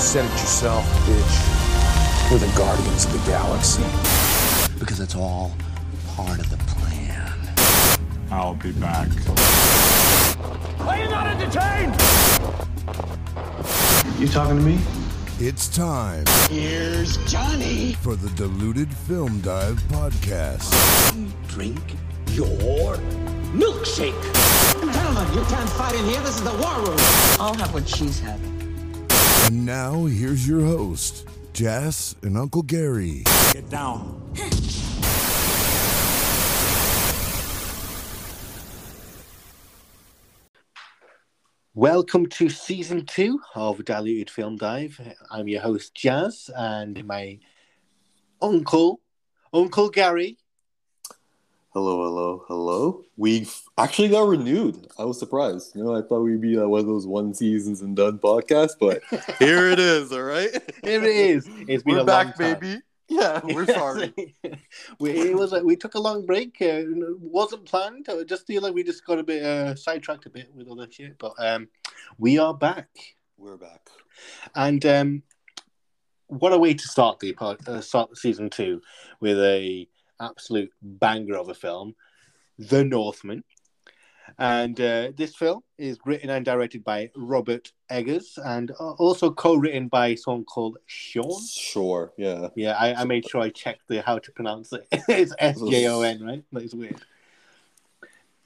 [0.00, 2.30] said it yourself, bitch.
[2.32, 3.82] We're the Guardians of the Galaxy.
[4.78, 5.52] Because it's all
[6.16, 7.32] part of the plan.
[8.30, 9.08] I'll be back.
[10.80, 11.94] Are you not entertained?
[14.18, 14.78] You talking to me?
[15.38, 17.92] It's time Here's Johnny.
[17.94, 20.70] for the Diluted Film Dive podcast.
[21.48, 21.78] Drink
[22.28, 22.96] your
[23.54, 24.20] milkshake.
[24.80, 26.20] Gentlemen, you can't fight in here.
[26.20, 26.98] This is the war room.
[27.38, 28.59] I'll have what she's having.
[29.50, 33.24] And now here's your host, Jess and Uncle Gary.
[33.52, 34.22] Get down.
[41.74, 45.00] Welcome to season two of Diluted Film Dive.
[45.32, 47.40] I'm your host Jazz, and my
[48.40, 49.00] uncle,
[49.52, 50.38] Uncle Gary.
[51.72, 53.04] Hello, hello, hello.
[53.16, 53.46] We
[53.78, 54.88] actually got renewed.
[54.98, 55.76] I was surprised.
[55.76, 58.74] You know, I thought we'd be uh, one of those one seasons and done podcasts,
[58.78, 59.02] but
[59.38, 60.10] here it is.
[60.12, 60.50] All right,
[60.82, 61.48] Here it is.
[61.68, 62.60] It's been we're a back, long time.
[62.60, 62.82] baby.
[63.08, 64.12] Yeah, we're sorry.
[64.98, 66.60] we it was a, we took a long break.
[66.60, 66.82] Uh,
[67.20, 68.06] wasn't planned.
[68.08, 70.88] I just feel like we just got a bit uh, sidetracked a bit with other
[70.90, 71.18] shit.
[71.18, 71.68] But um,
[72.18, 72.88] we are back,
[73.38, 73.88] we're back.
[74.56, 75.22] and um,
[76.26, 78.82] what a way to start the uh, start season two
[79.20, 79.86] with a
[80.20, 81.94] absolute banger of a film,
[82.58, 83.44] The Northman.
[84.38, 89.88] And uh, this film is written and directed by Robert Eggers and uh, also co-written
[89.88, 91.42] by someone called Sean.
[91.48, 92.12] Sure.
[92.16, 92.48] Yeah.
[92.54, 94.86] Yeah, I, I made sure I checked the how to pronounce it.
[95.08, 96.44] it's S J O N, right?
[96.52, 97.00] That is weird.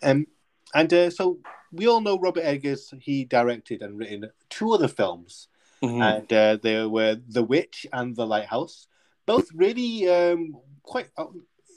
[0.03, 0.27] Um,
[0.75, 1.39] and uh, so
[1.71, 2.95] we all know Robert Eggers.
[3.01, 5.49] He directed and written two other films,
[5.83, 6.03] Mhm.
[6.03, 8.87] and uh, they were The Witch and The Lighthouse.
[9.27, 11.09] Both really um, quite.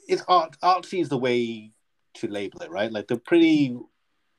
[0.08, 0.58] It's art.
[0.64, 1.72] Artsy is the way
[2.16, 2.92] to label it, right?
[2.92, 3.78] Like they're pretty.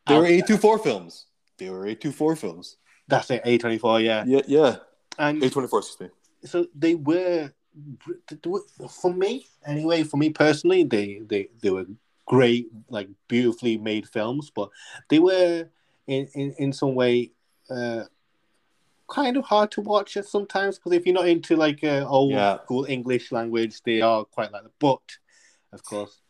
[0.06, 1.26] They were eight two four films.
[1.58, 2.76] They were eight two four films.
[3.08, 3.42] That's it.
[3.44, 4.00] A twenty four.
[4.00, 4.76] Yeah, Yeah, yeah.
[5.18, 5.80] and Eight twenty four.
[5.80, 6.16] Excuse me.
[6.44, 7.52] so they were
[8.90, 11.86] for me anyway for me personally they they, they were
[12.26, 14.68] great like beautifully made films but
[15.10, 15.68] they were
[16.08, 17.30] in in, in some way
[17.70, 18.02] uh
[19.08, 22.32] kind of hard to watch at sometimes because if you're not into like uh, old
[22.32, 22.58] Yeah.
[22.64, 25.00] school english language they are quite like that but
[25.72, 26.20] of course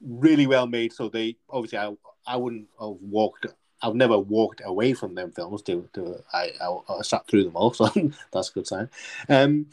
[0.00, 1.92] really well made so they obviously i
[2.26, 3.46] i wouldn't have walked
[3.82, 5.62] I've never walked away from them films.
[5.62, 7.90] To, to I, I, I sat through them all, so
[8.32, 8.88] that's a good sign.
[9.28, 9.66] Um,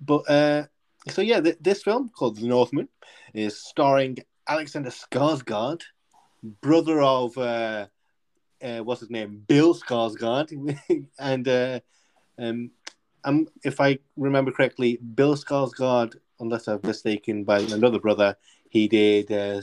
[0.00, 0.64] but uh,
[1.08, 2.88] so yeah, th- this film called The Northman
[3.34, 4.18] is starring
[4.48, 5.82] Alexander Skarsgård,
[6.60, 7.86] brother of uh,
[8.62, 10.78] uh, what's his name, Bill Skarsgård,
[11.18, 11.80] and uh,
[12.38, 12.70] um,
[13.24, 18.36] um, if I remember correctly, Bill Skarsgård, unless I'm mistaken, by another brother,
[18.68, 19.60] he did uh,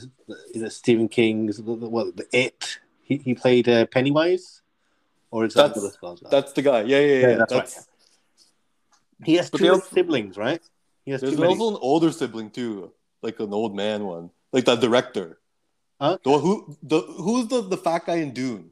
[0.54, 2.80] is it Stephen King's what the It.
[3.02, 4.62] He, he played uh, Pennywise,
[5.30, 6.30] or is that That's- Skarsgård?
[6.30, 6.82] That's the guy.
[6.84, 7.28] Yeah, yeah, yeah.
[7.28, 7.88] Yeah, that's that's
[9.24, 10.62] he has but two also- siblings, right?
[11.06, 12.92] He has There's also an older sibling too,
[13.22, 15.40] like an old man one, like that director.
[16.00, 18.72] The who the who's the the fat guy in Dune?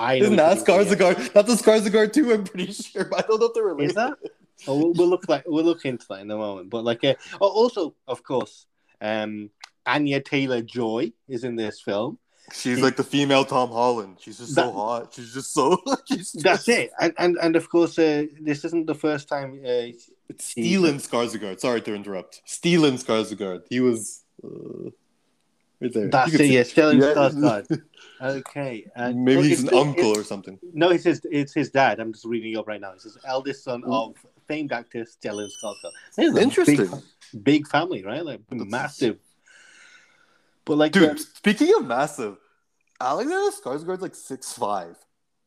[0.00, 0.94] I know Isn't that what you mean, yeah.
[1.14, 1.32] Skarsgård?
[1.32, 2.32] That's a Skarsgård too.
[2.32, 3.90] I'm pretty sure, but I don't know if they're related.
[3.90, 4.18] Is that?
[4.66, 6.70] Oh, we'll, we'll look like we'll look into that in a moment.
[6.70, 8.66] But like, uh, oh, also of course,
[9.00, 9.50] um,
[9.86, 12.18] Anya Taylor Joy is in this film.
[12.52, 14.16] She's like the female Tom Holland.
[14.20, 15.12] She's just so hot.
[15.14, 15.78] She's just so.
[16.06, 16.90] she's just, That's it.
[16.98, 19.60] And and, and of course, uh, this isn't the first time.
[19.64, 19.92] Uh,
[20.28, 21.60] It's Skarsgård.
[21.60, 22.42] Sorry to interrupt.
[22.46, 23.64] Stellan Skarsgård.
[23.68, 24.90] He was uh,
[25.80, 26.08] right there.
[26.08, 26.46] that's it.
[26.46, 27.14] Yeah, Stellan Yeah.
[27.14, 27.82] Skarsgård.
[28.20, 28.84] Okay.
[28.96, 30.58] And Maybe he's an uncle or something.
[30.72, 32.00] No, it's his it's his dad.
[32.00, 32.90] I'm just reading it up right now.
[32.92, 33.92] It's his eldest son Ooh.
[33.92, 35.92] of famed actor Stellan Skarsgård.
[36.16, 36.76] This is a Interesting.
[36.76, 38.24] Big, big family, right?
[38.24, 39.18] Like massive.
[40.64, 42.36] But like, Dude, uh, speaking of massive,
[43.00, 44.96] Alexander Skarsgård's like six five.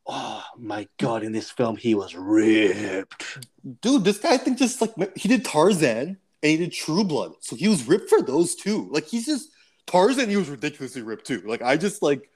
[0.07, 1.23] oh my god!
[1.23, 3.45] In this film, he was ripped.
[3.81, 7.33] Dude, this guy I think just like he did Tarzan and he did True Blood,
[7.41, 8.89] so he was ripped for those two.
[8.91, 9.49] Like he's just
[9.85, 10.29] Tarzan.
[10.29, 11.43] He was ridiculously ripped too.
[11.45, 12.29] Like I just like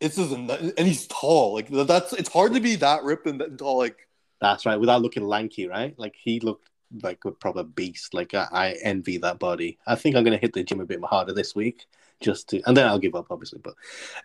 [0.00, 1.54] it's just and he's tall.
[1.54, 3.78] Like that's it's hard to be that ripped and tall.
[3.78, 4.08] Like
[4.42, 4.78] That's right.
[4.78, 5.94] Without looking lanky, right?
[5.98, 6.68] Like he looked
[7.02, 8.12] like a proper beast.
[8.12, 9.78] Like I, I envy that body.
[9.86, 11.86] I think I'm gonna hit the gym a bit harder this week,
[12.20, 13.60] just to, and then I'll give up, obviously.
[13.62, 13.74] But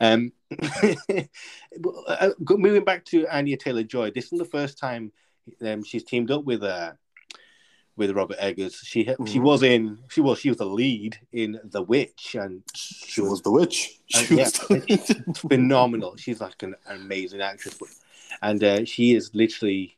[0.02, 0.34] um,
[1.80, 5.12] but, uh, moving back to Anya Taylor Joy, this is the first time
[5.66, 6.94] um, she's teamed up with uh
[7.96, 8.76] with Robert Eggers.
[8.84, 9.42] She she Mhm.
[9.44, 13.52] was in she was she was the lead in The Witch, and she was the
[13.52, 14.00] witch.
[14.14, 16.16] Uh, She yeah, the phenomenal.
[16.18, 17.90] She's like an amazing actress, but-
[18.42, 19.97] and uh, she is literally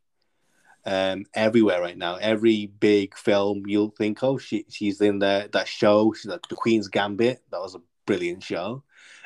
[0.90, 2.16] um, everywhere right now.
[2.16, 5.48] Every big film you'll think of, she she's in there.
[5.50, 7.42] That show, she's like the Queen's Gambit.
[7.52, 8.84] That was a brilliant show,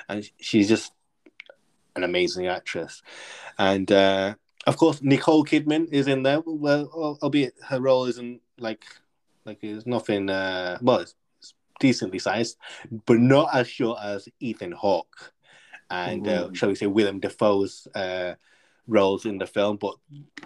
[0.09, 0.91] and she's just
[1.95, 3.01] an amazing actress.
[3.57, 4.35] And uh,
[4.67, 6.41] of course, Nicole Kidman is in there.
[6.45, 8.83] Well, al- albeit her role isn't like
[9.45, 10.29] like it's nothing.
[10.29, 12.57] Uh, well, it's, it's decently sized,
[13.05, 15.33] but not as short as Ethan Hawke
[15.93, 18.33] and uh, shall we say Willem Dafoe's uh,
[18.87, 19.77] roles in the film.
[19.77, 19.95] But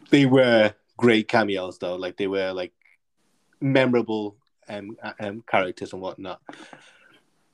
[0.10, 1.96] they were great cameos, though.
[1.96, 2.74] Like they were like
[3.62, 4.36] memorable
[4.68, 6.42] um, um, characters and whatnot.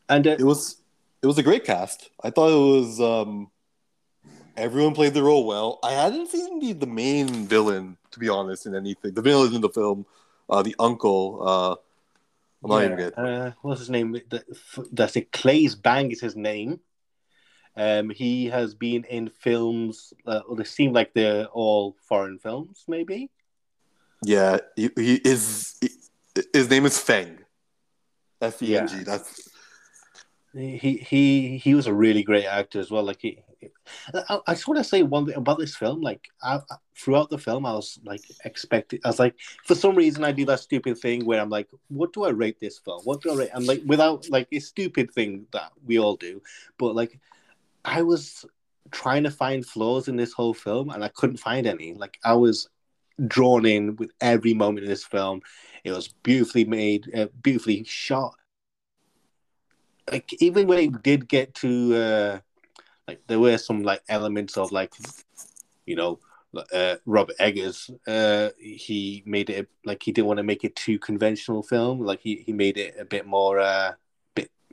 [0.09, 0.81] And uh, It was
[1.21, 2.09] it was a great cast.
[2.23, 3.49] I thought it was um
[4.57, 5.79] everyone played the role well.
[5.83, 9.13] I hadn't seen the, the main villain, to be honest, in anything.
[9.13, 10.05] The villain in the film,
[10.49, 11.75] uh the uncle, uh
[12.63, 13.13] I'm not even good.
[13.17, 14.15] Uh, what's his name?
[14.91, 15.33] That's it.
[15.33, 16.79] Claes Bang is his name.
[17.75, 20.13] Um, he has been in films.
[20.25, 23.29] Uh, they seem like they're all foreign films, maybe.
[24.23, 25.79] Yeah, he, he is
[26.53, 27.39] his name is Feng.
[28.41, 28.97] F E N G.
[28.97, 29.03] Yeah.
[29.03, 29.49] That's
[30.53, 33.03] He he he was a really great actor as well.
[33.03, 33.39] Like he,
[34.13, 36.01] I, I just want to say one thing about this film.
[36.01, 38.99] Like I, I- throughout the film, I was like expecting.
[39.03, 39.35] I was like,
[39.65, 42.59] for some reason, I do that stupid thing where I'm like, what do I rate
[42.59, 43.01] this film?
[43.03, 43.49] What do I rate?
[43.53, 46.41] I'm like, without like a stupid thing that we all do,
[46.77, 47.19] but like,
[47.85, 48.45] I was
[48.91, 51.93] trying to find flaws in this whole film, and I couldn't find any.
[51.93, 52.69] Like I was
[53.27, 55.41] drawn in with every moment in this film.
[55.83, 58.35] It was beautifully made, uh, beautifully shot
[60.11, 62.39] like even when it did get to uh
[63.07, 64.93] like there were some like elements of like
[65.85, 66.19] you know
[66.73, 70.99] uh robert eggers uh he made it like he didn't want to make it too
[70.99, 73.93] conventional film like he, he made it a bit more uh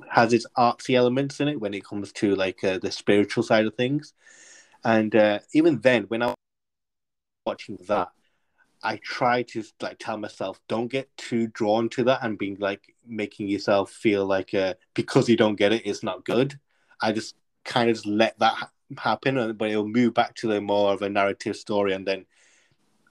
[0.09, 3.67] has its artsy elements in it when it comes to like uh, the spiritual side
[3.67, 4.15] of things
[4.85, 6.35] and uh even then when i was
[7.47, 8.11] watching that
[8.83, 12.95] I try to like tell myself don't get too drawn to that and being like
[13.07, 16.59] making yourself feel like uh, because you don't get it, it's not good.
[17.01, 20.61] I just kind of just let that ha- happen, but it'll move back to the
[20.61, 22.25] more of a narrative story, and then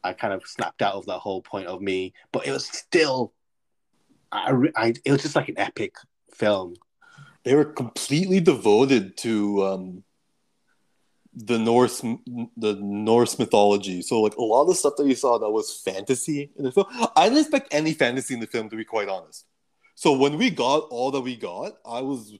[0.03, 2.13] I kind of snapped out of that whole point of me.
[2.31, 3.33] But it was still,
[4.31, 5.93] I, I it was just like an epic
[6.35, 6.75] film.
[7.43, 10.03] they were completely devoted to um
[11.33, 12.01] the Norse
[12.57, 14.01] the Norse mythology.
[14.01, 16.71] So like a lot of the stuff that you saw that was fantasy in the
[16.71, 16.87] film.
[17.15, 19.45] I didn't expect any fantasy in the film to be quite honest.
[19.95, 22.33] So when we got all that we got, I was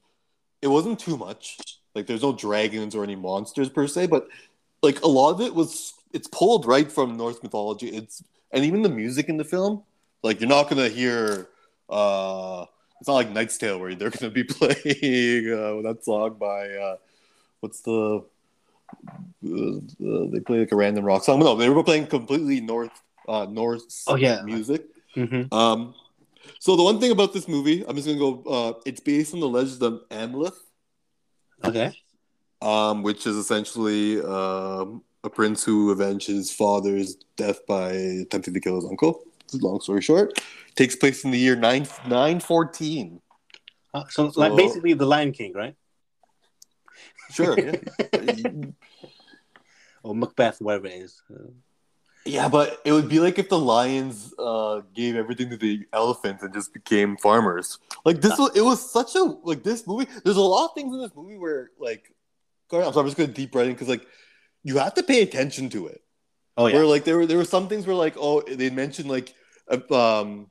[0.60, 1.58] it wasn't too much.
[1.94, 4.28] Like there's no dragons or any monsters per se, but
[4.82, 7.88] like a lot of it was it's pulled right from Norse mythology.
[7.88, 8.22] It's
[8.52, 9.84] and even the music in the film,
[10.22, 11.48] like you're not gonna hear
[11.88, 12.66] uh
[13.00, 16.96] it's not like Knight's Tale where they're gonna be playing uh, that song by uh
[17.60, 18.24] what's the
[19.46, 21.40] uh, uh, they play like a random rock song.
[21.40, 22.90] No, they were playing completely North
[23.28, 24.42] uh Norse Oh, yeah.
[24.42, 24.86] music.
[25.16, 25.52] Mm-hmm.
[25.54, 25.94] Um,
[26.58, 28.42] so the one thing about this movie, I'm just gonna go.
[28.44, 30.56] Uh, it's based on the legend of Amleth,
[31.64, 31.92] Okay.
[32.62, 38.60] um, which is essentially um, a prince who avenged his father's death by attempting to
[38.60, 39.22] kill his uncle.
[39.54, 40.40] Long story short,
[40.76, 43.20] takes place in the year nine nine fourteen.
[43.92, 45.74] Uh, so, like basically the Lion King, right?
[47.32, 47.58] Sure.
[47.58, 48.50] Yeah.
[50.02, 51.22] Or Macbeth, whatever it is.
[52.24, 56.42] Yeah, but it would be like if the lions uh, gave everything to the elephants
[56.42, 57.78] and just became farmers.
[58.04, 60.06] Like this was, it was such a like this movie.
[60.24, 62.14] There's a lot of things in this movie where like,
[62.72, 64.06] I'm sorry, I'm just gonna deep right in because like
[64.62, 66.02] you have to pay attention to it.
[66.56, 66.76] Oh yeah.
[66.76, 69.34] Where like there were there were some things where like oh they mentioned like
[69.90, 70.50] um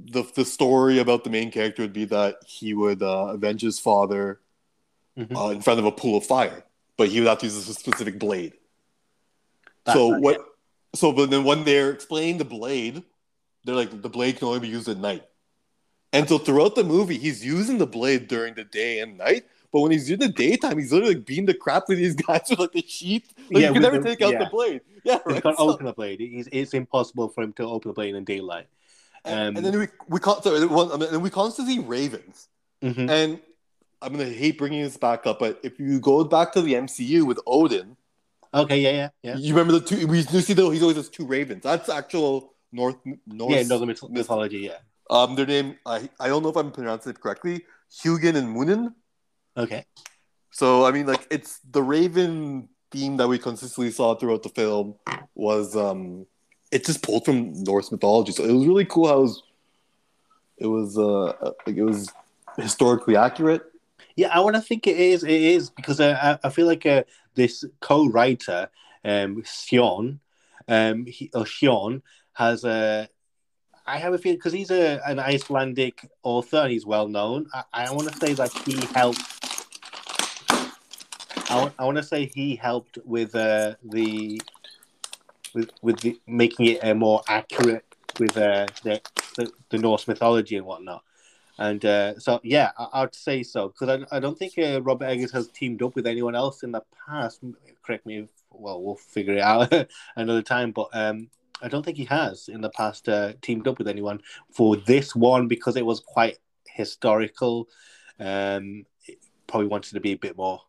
[0.00, 3.78] the the story about the main character would be that he would uh, avenge his
[3.78, 4.40] father
[5.16, 5.36] Mhm.
[5.36, 6.64] uh, in front of a pool of fire,
[6.96, 8.54] but he would have to use a specific blade.
[9.84, 10.44] That's so what?
[10.94, 13.04] So but then when they're explaining the blade,
[13.64, 15.22] they're like the blade can only be used at night.
[16.12, 19.46] And so throughout the movie, he's using the blade during the day and night.
[19.74, 22.42] But when he's in the daytime, he's literally like beating the crap with these guys
[22.50, 23.34] with like the sheath.
[23.50, 24.44] Like Yeah, you can never the- take out yeah.
[24.44, 24.82] the blade.
[25.04, 25.42] Yeah, He right.
[25.42, 26.20] can't So- open the blade.
[26.20, 28.68] It's, it's impossible for him to open the blade in daylight.
[29.24, 32.48] and, Um, and then we we sorry, one, I mean, and we constantly see ravens.
[32.82, 33.10] Mhm.
[33.10, 33.40] And
[34.00, 37.26] I'm gonna hate bringing this back up, but if you go back to the MCU
[37.26, 37.96] with Odin,
[38.54, 39.36] Okay, yeah, yeah, yeah.
[39.36, 40.06] you remember the two?
[40.06, 41.64] We you see though he's always has two ravens.
[41.64, 43.50] That's actual North North.
[43.52, 44.78] yeah, no, the myth- mythology, yeah.
[45.10, 47.64] Um, their name I I don't know if I'm pronouncing it correctly.
[47.90, 48.94] Hugin and Munin.
[49.56, 49.84] Okay.
[50.50, 54.94] So I mean, like it's the Raven theme that we consistently saw throughout the film
[55.34, 56.26] was um,
[56.70, 58.32] it's just pulled from Norse mythology.
[58.32, 59.42] So it was really cool how it was,
[60.58, 62.12] it was uh, like it was
[62.56, 63.62] historically accurate.
[64.16, 65.24] Yeah, I want to think it is.
[65.24, 67.02] It is because I, I- I feel like uh,
[67.34, 68.68] this co-writer,
[69.04, 70.20] um, Sion,
[70.68, 72.02] um, he, or Sion,
[72.34, 73.08] has a.
[73.86, 77.48] I have a feeling because he's a an Icelandic author and he's well known.
[77.52, 79.22] I, I want to say that he helped.
[81.50, 84.40] I, want to say he helped with uh, the
[85.54, 87.84] with with the, making it uh, more accurate
[88.18, 89.00] with uh, the,
[89.36, 91.02] the the Norse mythology and whatnot.
[91.58, 95.04] And uh, so, yeah, I, I'd say so because I, I don't think uh, Robert
[95.04, 97.40] Eggers has teamed up with anyone else in the past.
[97.84, 99.72] Correct me if well, we'll figure it out
[100.16, 100.72] another time.
[100.72, 101.28] But um,
[101.62, 104.20] I don't think he has in the past uh, teamed up with anyone
[104.52, 107.68] for this one because it was quite historical.
[108.18, 108.84] Um,
[109.46, 110.60] probably wanted to be a bit more.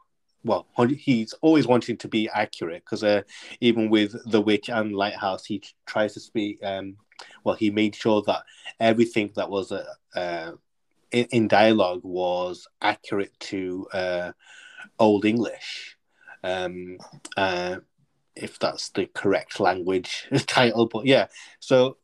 [0.43, 3.23] Well, he's always wanting to be accurate because uh,
[3.61, 6.59] even with The Witch and Lighthouse, he tries to speak.
[6.63, 6.97] Um,
[7.43, 8.43] well, he made sure that
[8.79, 10.51] everything that was uh, uh,
[11.11, 14.31] in, in, dialogue was accurate to uh,
[14.99, 15.97] Old English.
[16.43, 16.99] Um,
[17.35, 17.77] uh,
[18.35, 21.27] if that's the correct language title, but yeah.
[21.59, 21.97] So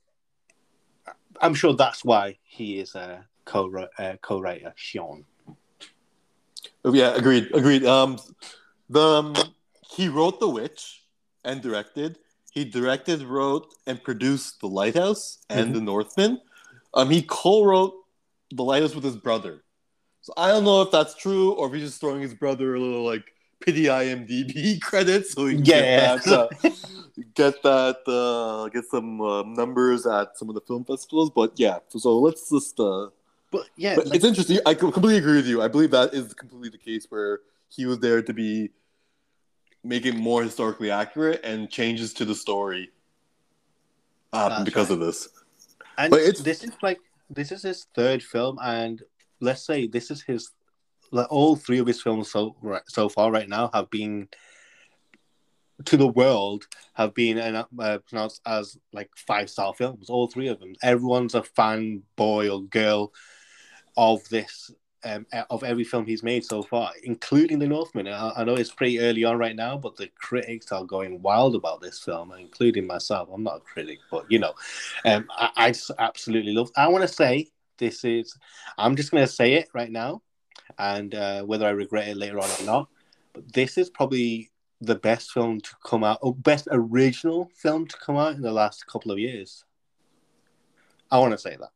[1.39, 5.25] I'm sure that's why he is a co uh, co-writer, Sean.
[6.83, 7.85] Oh, yeah, agreed, agreed.
[7.85, 8.19] Um,
[8.89, 9.35] the um,
[9.89, 11.03] he wrote The Witch
[11.43, 12.17] and directed.
[12.51, 15.73] He directed, wrote, and produced The Lighthouse and mm-hmm.
[15.73, 16.41] The Northman.
[16.93, 17.93] Um, he co-wrote
[18.51, 19.63] The Lighthouse with his brother.
[20.21, 22.79] So I don't know if that's true or if he's just throwing his brother a
[22.79, 26.15] little like pity IMDb credits so he can yeah.
[26.15, 26.69] get that, uh,
[27.35, 31.29] get that, uh, get some uh, numbers at some of the film festivals.
[31.29, 32.79] But yeah, so, let's just.
[32.79, 33.09] Uh,
[33.51, 34.59] but yeah, but like, it's interesting.
[34.65, 35.61] I completely agree with you.
[35.61, 37.39] I believe that is completely the case where
[37.69, 38.71] he was there to be
[39.83, 42.91] make it more historically accurate and changes to the story
[44.33, 44.93] happen because right.
[44.93, 45.29] of this.
[45.97, 46.99] And but it's, this is like
[47.29, 49.01] this is his third film, and
[49.39, 50.51] let's say this is his
[51.11, 54.27] like all three of his films so right, so far right now have been
[55.85, 60.09] to the world have been uh, pronounced as like five star films.
[60.09, 60.75] All three of them.
[60.83, 63.13] Everyone's a fan boy or girl
[63.97, 64.71] of this
[65.03, 68.07] um, of every film he's made so far, including The Northman.
[68.07, 71.55] I, I, know it's pretty early on right now, but the critics are going wild
[71.55, 73.27] about this film, including myself.
[73.33, 74.53] I'm not a critic, but you know,
[75.05, 76.69] um, I, I just absolutely love.
[76.75, 77.47] I want to say
[77.79, 78.37] this is.
[78.77, 80.21] I'm just going to say it right now
[80.77, 82.89] and uh, whether I regret it later on or not.
[83.33, 84.51] But this is probably
[84.81, 88.51] the best film to come out, or best original film to come out in the
[88.51, 89.63] last couple of years.
[91.09, 91.69] I want to say that.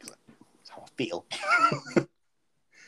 [0.00, 1.26] That's how I feel.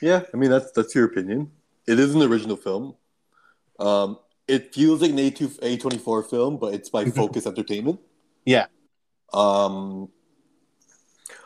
[0.01, 1.51] yeah, I mean that's that's your opinion.
[1.87, 2.95] It is an original film.
[3.79, 7.47] Um, it feels like an A two A twenty four film, but it's by Focus
[7.47, 8.01] Entertainment.
[8.45, 8.67] Yeah.
[9.33, 10.09] Um,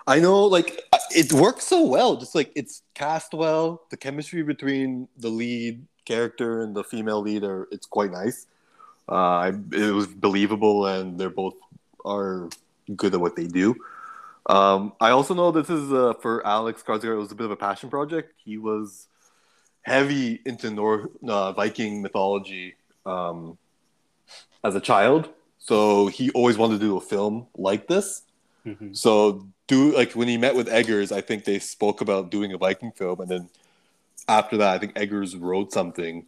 [0.06, 0.80] I know, like
[1.10, 2.16] it works so well.
[2.16, 3.82] Just like it's cast well.
[3.90, 8.46] The chemistry between the lead character and the female lead are it's quite nice.
[9.08, 11.54] Uh, it was believable, and they're both
[12.04, 12.48] are
[12.96, 13.74] good at what they do.
[14.46, 17.14] Um, I also know this is uh, for Alex Skarsgård.
[17.14, 18.34] It was a bit of a passion project.
[18.36, 19.08] He was
[19.82, 22.74] heavy into North uh, Viking mythology
[23.06, 23.56] um,
[24.62, 28.22] as a child, so he always wanted to do a film like this.
[28.66, 28.94] Mm-hmm.
[28.94, 32.58] So do like when he met with Eggers, I think they spoke about doing a
[32.58, 33.48] Viking film, and then
[34.28, 36.26] after that, I think Eggers wrote something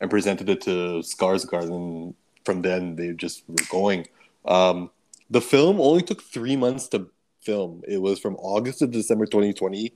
[0.00, 2.14] and presented it to Skarsgård, and
[2.44, 4.06] from then they just were going.
[4.44, 4.90] Um,
[5.30, 7.08] the film only took three months to
[7.40, 7.82] film.
[7.86, 9.92] It was from August to December 2020,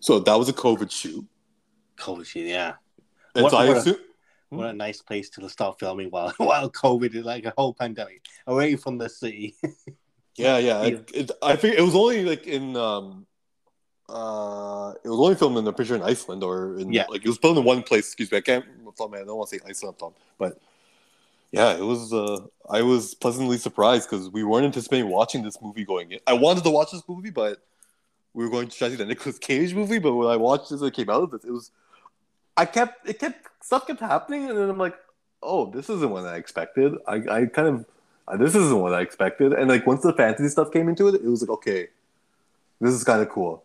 [0.00, 1.26] so that was a COVID shoot.
[1.96, 2.74] COVID shoot, yeah.
[3.34, 3.94] And what, so I what assume.
[4.52, 7.74] A, what a nice place to start filming while while COVID is like a whole
[7.74, 9.56] pandemic away from the city.
[10.36, 10.82] Yeah, yeah.
[10.82, 13.26] It, it, I think it was only like in um,
[14.08, 17.06] uh, it was only filmed in the picture in Iceland or in yeah.
[17.08, 18.06] like it was filmed in one place.
[18.06, 18.64] Excuse me, I can't.
[18.64, 20.60] I don't want to say Iceland, Tom, but
[21.52, 22.12] yeah, it was.
[22.12, 26.20] Uh, I was pleasantly surprised because we weren't anticipating watching this movie going in.
[26.26, 27.58] I wanted to watch this movie, but
[28.34, 29.98] we were going to try to see the Nicolas Cage movie.
[29.98, 31.44] But when I watched this, it came out of this.
[31.44, 31.70] It was.
[32.56, 34.96] I kept it kept stuff kept happening, and then I'm like,
[35.42, 36.94] oh, this isn't what I expected.
[37.06, 37.86] I I kind of
[38.38, 39.52] this isn't what I expected.
[39.52, 41.88] And like once the fantasy stuff came into it, it was like, okay,
[42.80, 43.64] this is kind of cool.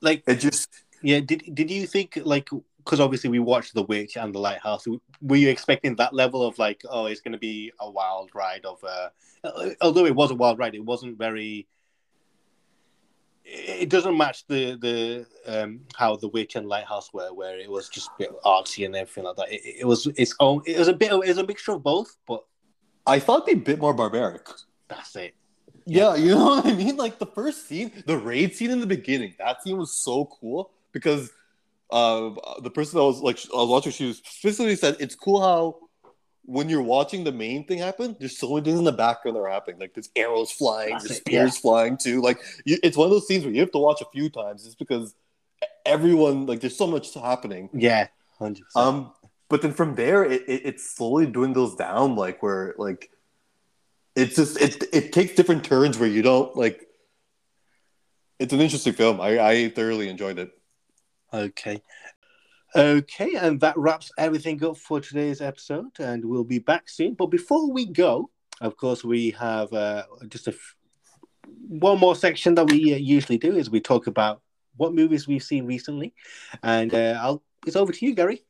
[0.00, 1.20] Like it just yeah.
[1.20, 2.48] Did did you think like
[2.78, 4.86] because obviously we watched The Witch and The Lighthouse.
[5.20, 8.64] Were you expecting that level of like, oh, it's going to be a wild ride
[8.64, 8.82] of?
[8.84, 11.66] Uh, although it was a wild ride, it wasn't very.
[13.48, 17.88] It doesn't match the the um, how The Witch and Lighthouse were, where it was
[17.88, 19.52] just a bit artsy and everything like that.
[19.52, 20.62] It, it was its own.
[20.66, 21.12] It was a bit.
[21.12, 22.44] It was a mixture of both, but
[23.06, 24.48] I thought they'd be a bit more barbaric.
[24.88, 25.34] That's it.
[25.86, 26.96] Yeah, you know what I mean?
[26.96, 30.70] Like the first scene, the raid scene in the beginning, that scene was so cool
[30.92, 31.30] because
[31.90, 32.30] uh,
[32.62, 35.76] the person that was like, I was watching, she was specifically said, it's cool how
[36.46, 39.40] when you're watching the main thing happen, there's so many things in the background that
[39.40, 39.80] are happening.
[39.80, 41.60] Like there's arrows flying, That's there's it, spears yeah.
[41.60, 42.20] flying too.
[42.22, 44.64] Like you, it's one of those scenes where you have to watch a few times
[44.64, 45.14] just because
[45.84, 47.68] everyone, like there's so much happening.
[47.72, 48.08] Yeah,
[48.40, 48.60] 100%.
[48.76, 49.12] Um,
[49.48, 53.10] but then from there, it, it it slowly dwindles down, like where like
[54.14, 56.82] it's just it it takes different turns where you don't like.
[58.38, 59.20] It's an interesting film.
[59.20, 60.50] I I thoroughly enjoyed it.
[61.32, 61.82] Okay.
[62.74, 67.14] Okay, and that wraps everything up for today's episode, and we'll be back soon.
[67.14, 68.28] But before we go,
[68.60, 70.76] of course, we have uh, just a f-
[71.68, 74.42] one more section that we uh, usually do is we talk about
[74.76, 76.12] what movies we've seen recently,
[76.62, 78.42] and uh, I'll it's over to you, Gary.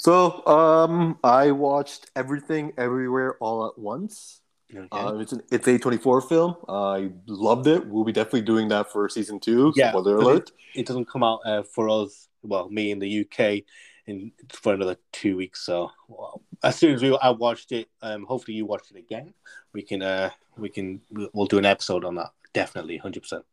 [0.00, 4.40] So um, I watched Everything Everywhere All at Once.
[4.74, 4.88] Okay.
[4.90, 6.56] Uh, it's an it's a twenty four film.
[6.70, 7.86] I loved it.
[7.86, 9.74] We'll be definitely doing that for season two.
[9.76, 10.52] Yeah, Spoiler alert.
[10.74, 13.62] it doesn't come out uh, for us, well, me in the UK,
[14.06, 15.66] in for another two weeks.
[15.66, 19.34] So well, as soon as we I watched it, um, hopefully you watched it again.
[19.74, 22.30] We can uh, we can we'll do an episode on that.
[22.54, 23.44] Definitely, hundred percent.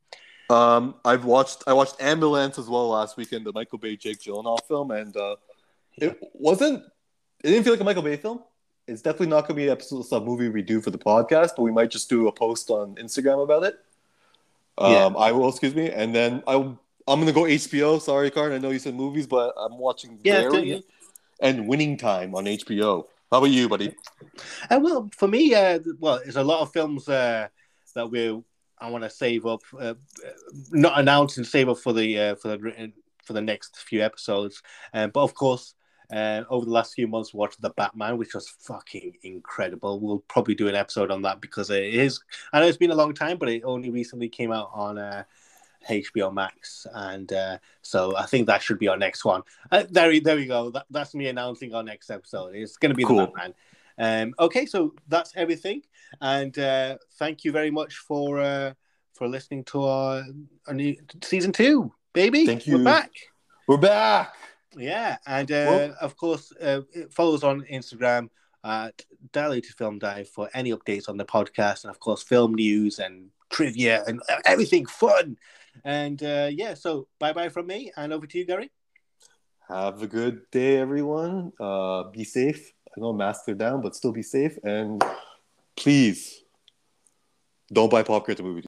[0.49, 4.65] Um, I've watched I watched Ambulance as well last weekend, the Michael Bay Jake Gyllenhaal
[4.65, 5.35] film, and uh,
[5.97, 6.83] it wasn't.
[7.43, 8.41] It didn't feel like a Michael Bay film.
[8.87, 11.51] It's definitely not going to be an episode of movie we do for the podcast,
[11.57, 13.75] but we might just do a post on Instagram about it.
[14.77, 15.05] Um, Yeah.
[15.19, 16.55] I will, excuse me, and then I
[17.09, 18.01] I'm going to go HBO.
[18.01, 18.51] Sorry, Karn.
[18.51, 20.83] I know you said movies, but I'm watching Yeah, Barry
[21.39, 23.05] and Winning Time on HBO.
[23.31, 23.93] How about you, buddy?
[24.69, 27.47] Uh, well, for me, uh, well, there's a lot of films uh,
[27.93, 28.41] that we
[28.79, 29.95] I want to save up, uh,
[30.71, 32.91] not announce and save up for the uh, for the
[33.23, 34.61] for the next few episodes.
[34.93, 35.75] Um, but of course,
[36.11, 39.99] uh, over the last few months, watched the Batman, which was fucking incredible.
[39.99, 42.19] We'll probably do an episode on that because it is.
[42.53, 44.97] I know it's been a long time, but it only recently came out on.
[44.97, 45.23] Uh,
[45.87, 49.43] HBO Max, and uh, so I think that should be our next one.
[49.71, 50.69] Uh, there, we- there we go.
[50.71, 52.55] That, that's me announcing our next episode.
[52.55, 53.17] It's going to be Cool.
[53.17, 53.53] the Batman.
[53.97, 55.83] Um, okay, so that's everything,
[56.19, 58.73] and uh, thank you very much for uh,
[59.13, 60.23] for listening to our,
[60.67, 62.45] our new season two, baby.
[62.45, 62.79] Thank you.
[62.79, 63.11] We're back.
[63.67, 64.33] We're back.
[64.77, 66.81] Yeah, and uh, Well- of course, uh,
[67.11, 68.29] follow us on Instagram
[68.63, 72.99] at Diluted Film Dive for any updates on the podcast, and of course, film news
[72.99, 75.37] and trivia and everything fun.
[75.85, 78.71] And uh, yeah, so bye bye from me, and over to you, Gary.
[79.69, 81.51] Have a good day, everyone.
[81.59, 82.71] Uh, be safe.
[82.95, 84.57] I know masks are down, but still be safe.
[84.63, 85.03] And
[85.75, 86.41] please
[87.71, 88.66] don't buy popcorn at the movie.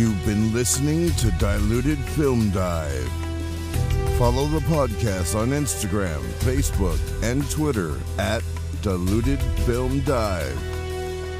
[0.00, 3.12] You've been listening to Diluted Film Dive.
[4.16, 8.42] Follow the podcast on Instagram, Facebook, and Twitter at
[8.80, 10.58] Diluted Film Dive.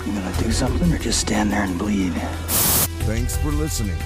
[0.07, 2.13] You gonna do something or just stand there and bleed?
[3.09, 3.97] Thanks for listening.